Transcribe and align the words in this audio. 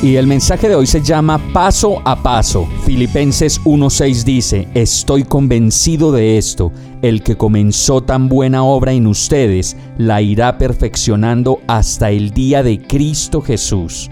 Y 0.00 0.14
el 0.14 0.28
mensaje 0.28 0.68
de 0.68 0.76
hoy 0.76 0.86
se 0.86 1.02
llama 1.02 1.40
Paso 1.52 2.00
a 2.04 2.22
Paso. 2.22 2.68
Filipenses 2.84 3.60
1.6 3.62 4.22
dice, 4.22 4.68
Estoy 4.74 5.24
convencido 5.24 6.12
de 6.12 6.38
esto, 6.38 6.70
el 7.02 7.24
que 7.24 7.36
comenzó 7.36 8.00
tan 8.00 8.28
buena 8.28 8.62
obra 8.62 8.92
en 8.92 9.08
ustedes, 9.08 9.76
la 9.96 10.22
irá 10.22 10.56
perfeccionando 10.56 11.58
hasta 11.66 12.12
el 12.12 12.30
día 12.30 12.62
de 12.62 12.80
Cristo 12.80 13.42
Jesús. 13.42 14.08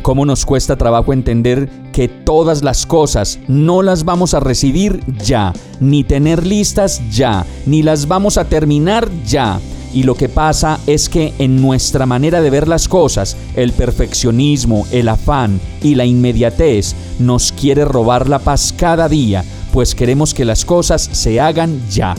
¿Cómo 0.00 0.24
nos 0.24 0.46
cuesta 0.46 0.76
trabajo 0.76 1.12
entender 1.12 1.68
que 1.92 2.08
todas 2.08 2.62
las 2.62 2.86
cosas 2.86 3.38
no 3.48 3.82
las 3.82 4.06
vamos 4.06 4.32
a 4.32 4.40
recibir 4.40 5.02
ya, 5.22 5.52
ni 5.78 6.04
tener 6.04 6.46
listas 6.46 7.02
ya, 7.10 7.44
ni 7.66 7.82
las 7.82 8.08
vamos 8.08 8.38
a 8.38 8.46
terminar 8.46 9.10
ya? 9.26 9.60
Y 9.92 10.02
lo 10.02 10.14
que 10.14 10.28
pasa 10.28 10.78
es 10.86 11.08
que 11.08 11.32
en 11.38 11.60
nuestra 11.60 12.06
manera 12.06 12.40
de 12.40 12.50
ver 12.50 12.68
las 12.68 12.88
cosas, 12.88 13.36
el 13.56 13.72
perfeccionismo, 13.72 14.86
el 14.90 15.08
afán 15.08 15.60
y 15.82 15.94
la 15.94 16.04
inmediatez 16.04 16.94
nos 17.18 17.52
quiere 17.52 17.84
robar 17.84 18.28
la 18.28 18.38
paz 18.38 18.74
cada 18.76 19.08
día, 19.08 19.44
pues 19.72 19.94
queremos 19.94 20.34
que 20.34 20.44
las 20.44 20.64
cosas 20.64 21.08
se 21.12 21.40
hagan 21.40 21.80
ya. 21.90 22.14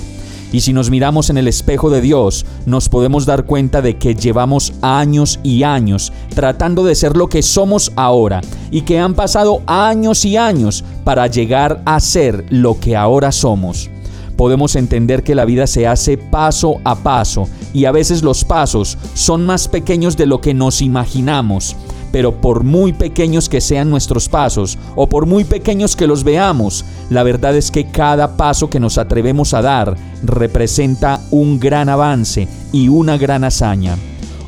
Y 0.52 0.62
si 0.62 0.74
nos 0.74 0.90
miramos 0.90 1.30
en 1.30 1.38
el 1.38 1.48
espejo 1.48 1.92
de 1.92 2.02
Dios, 2.02 2.44
nos 2.66 2.90
podemos 2.90 3.28
dar 3.28 3.46
cuenta 3.46 3.84
de 3.84 3.98
que 3.98 4.16
llevamos 4.16 4.74
años 4.82 5.40
y 5.44 5.62
años 5.62 6.12
tratando 6.34 6.84
de 6.84 6.96
ser 6.96 7.16
lo 7.16 7.30
que 7.30 7.44
somos 7.44 7.92
ahora 7.96 8.42
y 8.72 8.82
que 8.82 8.98
han 8.98 9.14
pasado 9.14 9.62
años 9.68 10.26
y 10.26 10.38
años 10.38 10.84
para 11.04 11.28
llegar 11.28 11.84
a 11.86 12.00
ser 12.00 12.46
lo 12.50 12.80
que 12.80 12.96
ahora 12.96 13.32
somos 13.32 13.92
podemos 14.40 14.78
entender 14.78 15.22
que 15.22 15.36
la 15.36 15.44
vida 15.44 15.68
se 15.68 15.86
hace 15.86 16.18
paso 16.18 16.80
a 16.86 16.96
paso 16.96 17.50
y 17.74 17.84
a 17.84 17.92
veces 17.92 18.24
los 18.24 18.46
pasos 18.46 18.98
son 19.14 19.46
más 19.46 19.68
pequeños 19.68 20.16
de 20.16 20.28
lo 20.28 20.40
que 20.40 20.54
nos 20.54 20.82
imaginamos. 20.82 21.76
Pero 22.14 22.40
por 22.40 22.64
muy 22.64 22.94
pequeños 22.94 23.50
que 23.50 23.60
sean 23.60 23.90
nuestros 23.90 24.30
pasos 24.30 24.78
o 24.96 25.10
por 25.10 25.26
muy 25.26 25.44
pequeños 25.44 25.98
que 25.98 26.08
los 26.08 26.24
veamos, 26.24 26.86
la 27.10 27.24
verdad 27.24 27.54
es 27.58 27.70
que 27.70 27.88
cada 27.88 28.38
paso 28.38 28.70
que 28.70 28.80
nos 28.80 28.98
atrevemos 28.98 29.54
a 29.54 29.62
dar 29.62 29.98
representa 30.24 31.20
un 31.32 31.60
gran 31.60 31.90
avance 31.90 32.48
y 32.72 32.88
una 32.88 33.18
gran 33.18 33.44
hazaña. 33.44 33.98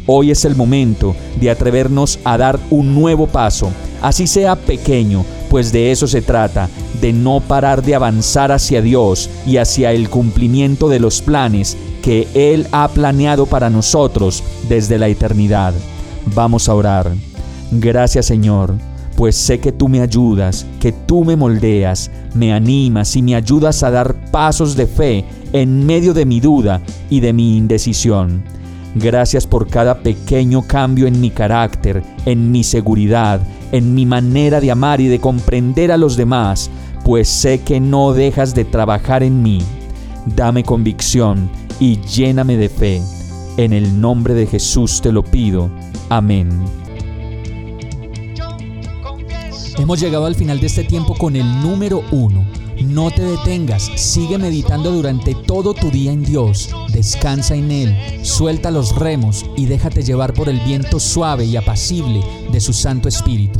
Hoy 0.08 0.31
es 0.31 0.45
el 0.45 0.55
momento 0.55 1.17
de 1.42 1.52
atrevernos 1.52 2.17
a 2.23 2.38
dar 2.38 2.58
un 2.70 2.95
nuevo 2.95 3.28
paso, 3.28 3.70
así 4.02 4.26
sea 4.26 4.55
pequeño, 4.55 5.26
pues 5.50 5.73
de 5.73 5.92
eso 5.92 6.08
se 6.08 6.22
trata, 6.22 6.70
de 7.02 7.14
no 7.14 7.40
parar 7.40 7.84
de 7.84 7.96
avanzar 7.96 8.52
hacia 8.52 8.82
Dios 8.82 9.30
y 9.46 9.58
hacia 9.58 9.92
el 9.92 10.10
cumplimiento 10.10 10.88
de 10.88 11.00
los 11.00 11.22
planes 11.22 11.76
que 12.02 12.28
Él 12.34 12.68
ha 12.72 12.88
planeado 12.88 13.46
para 13.46 13.70
nosotros 13.70 14.44
desde 14.70 14.98
la 14.98 15.08
eternidad. 15.08 15.74
Vamos 16.36 16.70
a 16.70 16.76
orar. 16.76 17.11
Gracias 17.72 18.28
Señor, 18.28 18.76
pues 19.16 19.36
sé 19.36 19.60
que 19.60 19.72
tú 19.72 19.88
me 19.88 20.02
ayudas, 20.02 20.66
que 20.80 20.92
tú 20.92 21.23
me 21.23 21.36
moldeas, 21.36 22.11
me 22.34 22.54
animas 22.54 23.16
y 23.16 23.22
me 23.22 23.36
ayudas 23.36 23.84
a 23.84 23.92
dar 23.92 24.32
pasos 24.32 24.76
de 24.76 24.88
fe 24.88 25.26
en 25.54 25.86
medio 25.86 26.14
de 26.14 26.26
mi 26.26 26.40
duda 26.40 26.82
y 27.10 27.20
de 27.20 27.34
mi 27.34 27.58
indecisión. 27.58 28.44
Gracias 28.95 29.48
por 29.48 29.67
cada 29.67 30.00
pequeño 30.00 30.64
cambio 30.64 31.08
en 31.08 31.22
mi 31.22 31.30
carácter, 31.30 32.04
en 32.26 32.52
mi 32.52 32.64
seguridad, 32.64 33.40
en 33.72 33.94
mi 33.95 34.06
manera 34.06 34.60
de 34.60 34.72
amar 34.72 35.00
y 35.00 35.08
de 35.08 35.20
comprender 35.20 35.92
a 35.94 35.98
los 35.98 36.17
demás, 36.17 36.70
pues 37.04 37.28
sé 37.28 37.62
que 37.62 37.80
no 37.80 38.14
dejas 38.14 38.54
de 38.56 38.66
trabajar 38.66 39.23
en 39.23 39.42
mí. 39.42 39.62
Dame 40.36 40.64
convicción 40.64 41.50
y 41.80 42.00
lléname 42.02 42.58
de 42.58 42.70
fe. 42.70 43.02
En 43.58 43.73
el 43.73 44.00
nombre 44.00 44.34
de 44.34 44.48
Jesús 44.48 45.02
te 45.02 45.11
lo 45.11 45.23
pido. 45.23 45.70
Amén. 46.10 46.50
Hemos 49.78 50.00
llegado 50.00 50.26
al 50.26 50.36
final 50.36 50.60
de 50.60 50.67
este 50.67 50.84
tiempo 50.84 51.16
con 51.16 51.36
el 51.36 51.45
número 51.61 52.04
uno. 52.11 52.45
No 52.84 53.11
te 53.11 53.23
detengas, 53.23 53.90
sigue 53.95 54.38
meditando 54.38 54.92
durante 54.92 55.36
todo 55.36 55.73
tu 55.73 55.92
día 55.92 56.11
en 56.11 56.23
Dios, 56.23 56.70
descansa 56.92 57.56
en 57.56 57.70
Él, 57.70 57.95
suelta 58.23 58.72
los 58.72 58.95
remos 58.95 59.45
y 59.56 59.66
déjate 59.66 60.02
llevar 60.02 60.34
por 60.34 60.50
el 60.50 60.60
viento 60.61 61.00
suave 61.00 61.45
y 61.45 61.58
apacible 61.58 62.22
de 62.52 62.60
su 62.60 62.73
Santo 62.73 63.08
Espíritu. 63.08 63.60